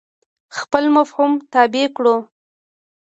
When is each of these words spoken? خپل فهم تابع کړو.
خپل 0.57 0.83
فهم 1.11 1.31
تابع 1.53 1.87
کړو. 1.95 2.15